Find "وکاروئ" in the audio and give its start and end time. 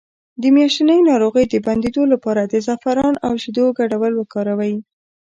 4.17-4.75